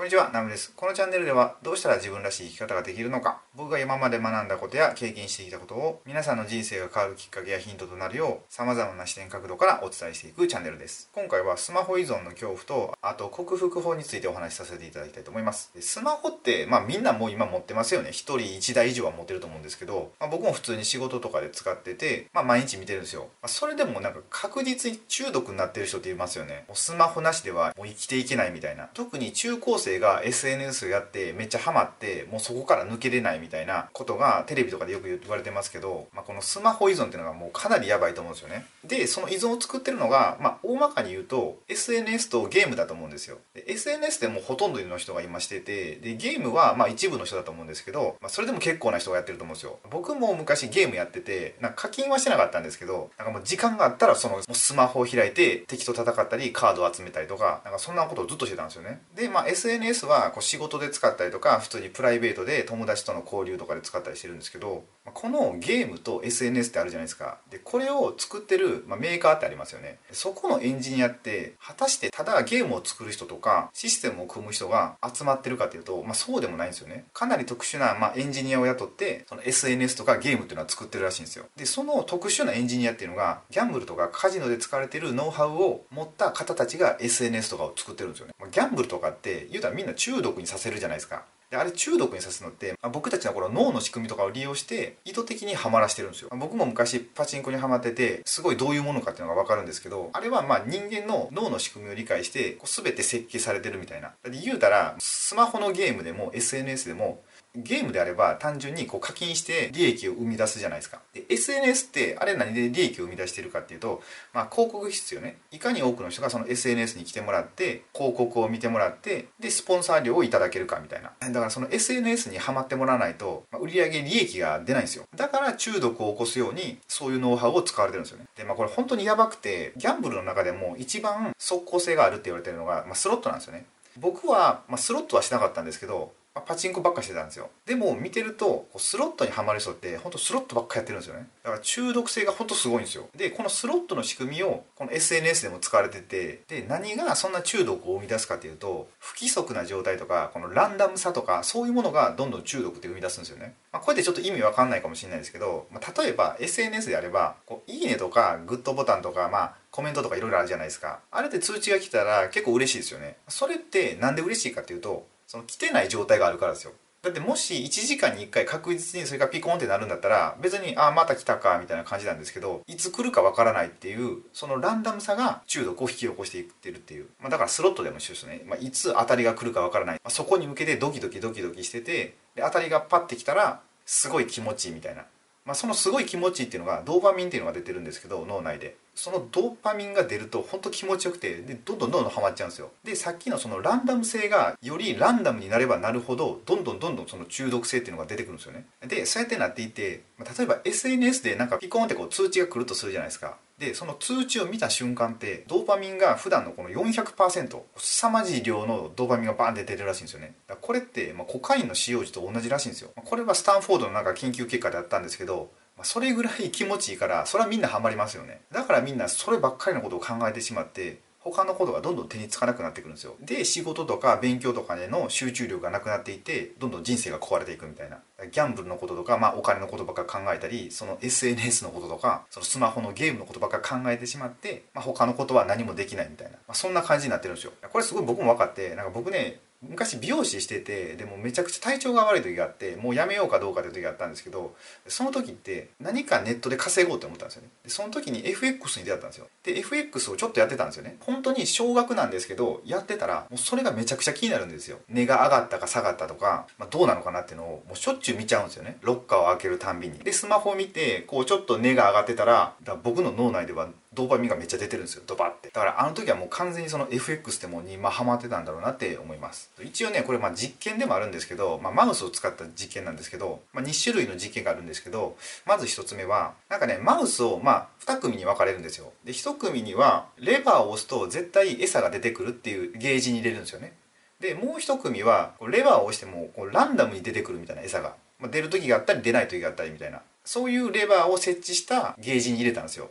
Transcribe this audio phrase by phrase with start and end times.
[0.00, 0.72] こんにちは、ナムです。
[0.74, 11.10] このチャンネルではどうしたら自分らしい生き方ができるのか、僕が今まで学んだことや経験してきたことを皆さんの人生が変わるきっかけやヒントとなるよう様々な視点角度からお伝えしていくチャンネルです。
[11.12, 15.70] 今回はスマホ依存の恐怖と、あと克服法についてお話しさせていただきたいと思います。
[15.78, 18.08] スマホって、まあみんなもう今持ってますよね。
[18.08, 23.28] 1人1台以上は持ってると思うんですけど、まあ、僕も普通に仕事とかで使ってて、まあ毎日見てるんですよ。
[23.42, 26.64] まあ、それでもなんか確実に中毒になってる人っていますよね。
[26.68, 28.88] もうスマホなしではもう生きていけないみたいな。
[28.94, 38.66] 特に中高生が SNS ュースやってめっちゃハマってもうそこから抜けれないみたいなことがテレビとかでよく言われてますけど、まあ、このスマホ依存っていうのがもうかなりやばいと思うんですよね。
[38.84, 43.38] でその依存を作ってるのが、まあ、大まかに言うと SNS とゲームだと思うんですよ。
[43.54, 49.78] で SNS でもほとんどの人が今しててでゲームはまあ一部の人だと思うんですけど、まあ、それでも結構な人がやってると思うんですよ。
[49.90, 59.00] 僕も昔ゲームやっててなんか課金はしてなかったんですけどなんかもう時間があったらそのスマホを開いて敵と戦ったりカードを集めたりとかなんかそんなことをずっとしてたんですよね。
[59.14, 59.48] でまあ
[59.80, 67.38] SNS はこう仕事で使ったりとか普通にプライベートで友達との交流とかで使ったりしてるんですけどこのゲームと SNS ってあるじゃないですか。
[67.50, 69.98] でこれを作ってる、まあ、メーカーってありますよね。
[70.12, 77.06] そこのエンジニアって果たしてただゲームを作る人とかシステムを組む人が集まってるかっていうと、まあ、そうでもないんですよね。
[77.14, 81.46] かなり特殊な、まあ、エンジニアを雇ってその SNS とかゲームっていうのは作ってるらしいんですよ。
[81.56, 88.34] でその特殊なエンジニアっていうのがギャンブルとかカジノで使われてるノウハウを持った方たちが SNS とかを作ってるんですよね。
[88.52, 91.24] ギャンブルとかって言うたらみんな中毒にさせるじゃないですか。
[91.50, 104.12] であれ中毒にさすのって、ま、僕たちの頃脳の仕組みとかを利用して意図的にはまらしてるんですよ、僕も昔パチンコにはまっててすごいどういうものかっていうのが分かるんですけどあれはまあ人間の脳の仕組みを理解してこう全て設計されてるみたいな。
[104.22, 107.20] だって言うたらスマホのゲームでも SNS でも
[107.56, 111.00] ゲームであれば単純にこう課金して利益を生み出すじゃないですか。
[111.12, 115.38] で、SNS ってあれ何で利益を生み出してるかっていうと、まあ広告必要ね。
[115.50, 121.12] いかに多くの人がその SNS に来てもらって、広告を見てもらって、で、スポンサー料をいただけるかみたいな。
[121.20, 125.04] だからその SNS にはまってもらわないと、まあ、売上利益が出ないんですよ。
[125.16, 128.26] だから中毒を起こすように、そういうノウハウを使われてるんですよね。
[128.36, 133.66] で、まあこれ本当にやばくて、ギャンブルの中でも一番即効性があるって言われてるのが、まあ、スロットなんですよね。
[133.96, 137.50] 僕は、まあ、スロットはしなかったんですけどパチンコばっかしてたんですよ。
[137.66, 141.26] でも見てるとスロットにはまる人って本当スロットばっかやってるんですよね。
[141.42, 143.08] だから中毒性が本当すごいんですよ。
[143.16, 160.98] でこのスロットの仕組みをこの SNS でも使われててで何がそんな中毒を生み出すかっていうと不規則な状態とかこのランダムさとかそういうものがどんどん中毒って生み出すんですよね、まあ、これでちょっと意味わかんないかもしれないですけど、まあ、例えば SNS であればこういいねとかグッドボタンとかまあコメントとかいろいろあるじゃないですか。
[161.12, 163.16] あれで通知が来たら結構嬉しいですよね。
[163.28, 166.72] それってなんで嬉しいかっていうとその来てない状態があるからですよ。
[167.02, 185.04] だってもし1時間に1回確実にそれがピコンってなるんだったら別にああまた来たかみたいな感じなんですけどいつ来るかわからないっていうそのランダムさが中毒を引き起こしていってるっていう、まあ、だからスロットでも一緒ですね、まあ、いつ当たりが来るかわからない、まあ、そこに向けてドキドキドキドキしててで当たりがパッてきたらすごい気持ちいいみたいな、
[185.44, 188.76] まあ、そのすごい気持ちいいっていうのがドーパミンっていうのが出てるんですけど脳内で。
[188.94, 192.70] そのドーパミンが出ると本当気持ちよくてでどんどんどんどんハマっちゃうんですよ。
[192.84, 198.66] でさっきのそのランダム性がよりランダムになればなるほどどんどんどんどんその中毒性っていうのが出てくるんですよね。
[198.86, 203.38] でそうやってなっていて例えば SNS でなんかピコンってこう通知が来るとするじゃないですか。
[203.60, 210.34] でその通知を見た瞬間ってドーパミンが普段のこの400%凄まじい量のドーパミンがバーンって出るらしいんですよね。
[210.62, 212.90] これって、まあ、コカインの使用時と同じらしいんですよ。
[212.96, 215.50] これはスタンフォードのなんか研究結果であったんですけど
[215.82, 218.40] それぐらい気持ちいいからそれはみんなハマりますよね。
[218.50, 223.14] だからみんなそればっかりのことを考えてしまって他のことがどんどん手につかなくなってくるんですよ。
[223.20, 227.98] で仕事とか勉強とかでの集中力がなくなっていてどんどん人生が壊れていくみたいな。
[228.30, 244.54] ギャンブルのこととか、まあ、お金のことばっか考えたりその SNS のこととかそのスマホのゲームのことばっか考えてしまって、まあ、他のことは何もできないみたいな、まあ、そんな感じになってるんですよこれすごい僕も分かってなんか僕ね昔美容師しててでもめちゃくちゃ体調が悪い時があってもうやめようかどうかっていう時があったんですけど
[244.88, 247.48] その時って何かネットで稼ごうって思ったんですよね。
[247.64, 249.28] でその時に FX に出会ったんですよ。
[249.42, 250.96] で FX をちょっとやってたんですよね。
[251.00, 254.78] 本当に少額なんですけどやってたらもうそれがめちゃくちゃ気になるんですよ。
[254.88, 258.78] 値が上がったか下がったとか、まあ、どうなのかなっていうのをもうしょっちゅう見ちゃうんですよね。
[258.80, 259.98] ロッカーを開けるたんびに。
[259.98, 265.02] でスマホを見てこうちょっと値が上がってたら僕の脳内ではドーパミンがめっちゃ出てるんですよ。
[265.04, 265.48] ドバって。
[265.48, 269.50] だからあの時はもう完全にその FX ってもにまあハマってたんだろうなって思います。
[269.60, 278.92] 一応ねこれまあ実験でもあるんですけど、まあ、マウスを使った実験なんですけど、まあ、2種類の実験があるんですけどまず1つ目はなんかねマウスをまあ2組に分かれるんですよ。
[279.04, 283.72] で1組にはレバーを押すと絶対餌が出てくるっていうゲージに入れるんですよね。
[284.20, 290.02] でもう1組はレバーを押してもこうランダムに出てくるみたいな餌が、まあ、出る時があったり出ない時があったりみたいな。
[290.24, 292.90] そういうレバーを設置したゲージに入れたんですよ。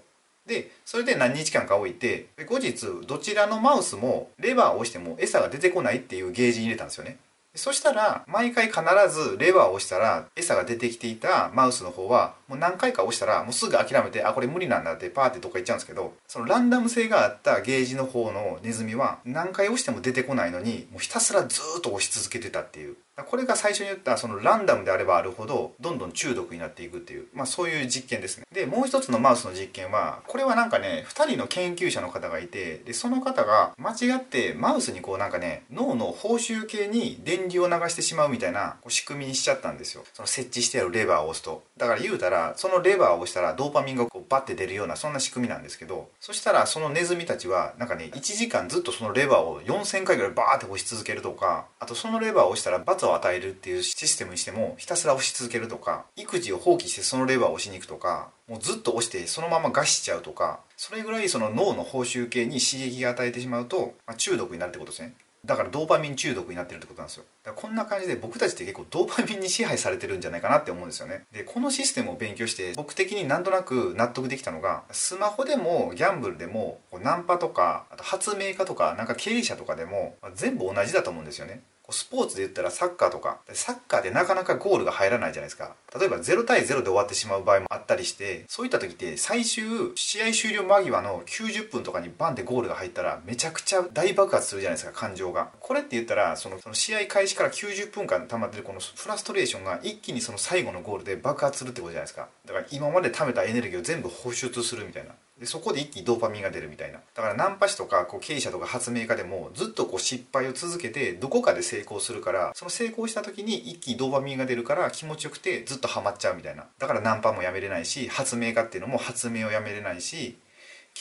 [0.50, 7.18] でそれで何日間か置いて後日どちらのマウスもレバーを押しても餌が出てこないっていうゲージに入れたんですよね。
[7.56, 22.96] そしたら毎回必ずレバーを押したら餌が出てきていたマウスの方はもう何回か押したらもうすぐ諦めてあこれ無理なんだってパーってどっか行っちゃうんですけどそのランダム性があったゲージの方のネズミは何回押しても出てこないのにもうひたすらずっと押し続けてたっていう。
[23.24, 28.46] これが最初に言ったそのランダムであればあるほどどんどん中毒になっていくっていう、まあ、そういう実験ですね。
[28.52, 40.04] でもう一つのマウスの実験はこれはなんかね2人の研究者の方がいてでその方が間違ってマウスにこうなんかね脳の報酬系に電流を流してしまうみたいな仕組みにしちゃったんですよ。
[40.14, 41.64] その設置してあるレバーを押すと。
[41.78, 65.14] だから言うたらそのレバーを押したらドーパミンがこうバッて出るようなそんな仕組みなんですけどそしたらそのネズミたちはなんかね1時間ずっとそのレバーを4000回ぐらいバーって押し続けるとかあとそのレバーを押したら罰をを与えるっていうシステムにしてもひたすら押し続けるとか育児を放棄してそのレバーを押しに行くとかもうずっと押してそのまま餓死しちゃうとかそれぐらいその脳の報酬系に刺激が与えてしまうと、まあ、中毒になるってことですね。
[65.46, 67.24] だからドーパミン中毒になってるってことなんですよ。
[67.44, 71.24] だからこんな感じで僕たちって結構ドーパミンに支配されてるんじゃないかなって思うんですよね。
[71.32, 81.62] でこのシステムを勉強して僕的になんとなく納得できたのがスマホでもギャンブルでもナンパとかあと発明家とかなんか経営者とかでも全部同じだと思うんですよね。
[81.92, 85.76] スポーツで言ったらサッカーとかサッカーでなかなかゴールが入らないじゃないですか。
[85.98, 89.64] 例えば0対0で終わってしまう場合もあったりしてそういった時って最終
[89.96, 95.50] 試合終了間際の90分とかにバンってゴールが入ったらめちゃくちゃ大爆発するじゃないですか感情が。
[95.60, 102.28] これって言ったらそのその試合開始から90分間溜まってるこのフラストレーションが一気にその最後のゴールで爆発するってことじゃないですか。
[102.46, 105.12] だから今まで貯めたエネルギーを全部放出するみたいな。
[105.40, 107.00] でそこで一気にドーパミンが出るみたいな。
[107.16, 116.66] だからナンパ師とかこう経営者とか発明家でもずっとこう失敗を続けてどこかで成功するからその成功した時に一気にドーパミンが出るから気持ちよくてずっとハマっちゃうみたいな。
[116.78, 120.38] だからナンパもやめれないし発明家っていうのも発明をやめれないし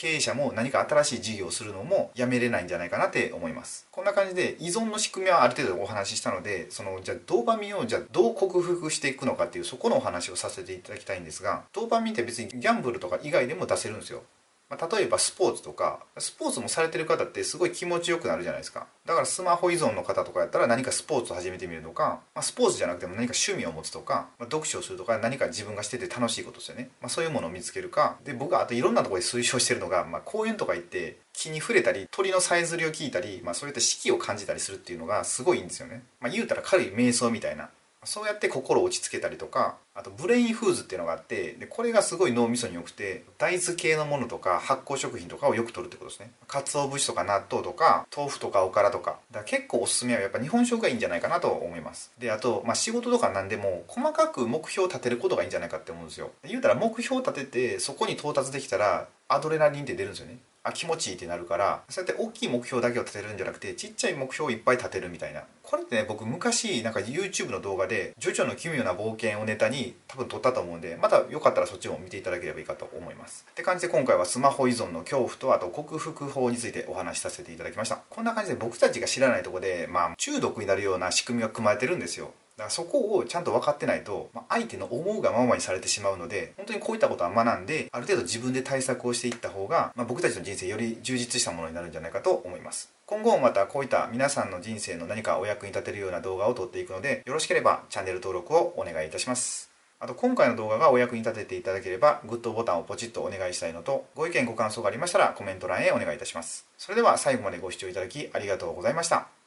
[0.01, 3.85] 経営者も何か新しい事業をするのもやめれないんじゃないかなって思います。
[3.91, 14.23] こんな感じで依存の仕組みはある程度お話ししたのでそのじゃあドーパミンをじゃあどう克服していくのかっていうそこのお話をさせていただきたいんですがドーパミンって別にギャンブルとか以外でも出せるんですよ。
[14.69, 18.87] まあ、例えばスポーツとかスポーツもされてる方ってすごい気持ちよくなるじゃないですか。
[19.05, 37.69] だからスマホ依存の方とかやったら何かスポーツを始めてみるとか、まあ、スポーツじゃなくても何か趣味を持つとか、まあ、読書をするとか何か自分がしてて楽しいことですよね、ま、そういうものを見つけるかで僕はあといろんなとこで推奨してるのが、ま、公園とか行って木に触れたり鳥のさえずりを聞いたり、まあ、そういった四季を感じたりするっていうのがすごいいいんですよね、ま、言うたら軽い瞑想みたいな。
[38.03, 46.31] そうやって心を落ち着けたりとかあと brain foods っていうのがあってでこれがすごい脳みそに良くて大豆系のものとか発酵食品とかをよく摂るってことですね。
[46.47, 49.17] 鰹節とか納豆とか豆腐とかおからとか。
[49.31, 52.11] だから結構おすすめはやっぱ日本食がいいんじゃないかなと思います。
[52.17, 56.31] であと、まあ、仕事とかなんでも細かく目標を立てることがいいんじゃないかって思うんですよ。
[56.45, 60.37] 言うたら目標を立ててそこに到達できたらアドレナリンって出るんですよね。
[60.69, 65.43] あ気持ちいいってなるからそうやって大きい目標だけを立てるんじゃなくてちっちゃい目標をいっぱい立てるみたいな。
[65.63, 73.45] これってね僕昔なんか YouTube の動画で「ジョジョの奇妙な冒険」をネタに多分撮ったと思うんでまたよかったらそっちも見ていただければいいかと思います。
[73.51, 77.97] って感じで今回はスマホ依存の恐怖とあと克服法についてお話しさせていただきました。
[78.09, 82.33] こんな感じで僕たちが知らないとこでまあ中毒になるような仕組みが組まれてるんですよ。
[82.59, 92.91] だからそこをちゃんと分かってないと、まあ、相手の思うがままにされてしまうので本当にこういったことは学んである程度自分で対策をしていった方が、まあ、僕たちの人生より充実したものになるんじゃないかと思います。
[93.05, 99.71] 今後もまたこういった皆さんの人生の何かお役に立てるような動画を撮っていくのでよろしければチャンネル登録をお願いいたします。
[100.01, 106.67] あと今回の動画がお役に立てていただければグッドボタンをポチッとお願いしたいのとご意見ご感想がありましたらコメント欄へお願いいたします。
[106.77, 109.38] それでは最後までご視聴いただきありがとうございました。